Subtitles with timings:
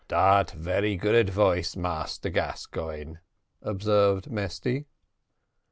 [0.07, 3.17] "Dat very good advice, Massa Gascoigne,"
[3.61, 4.87] observed Mesty.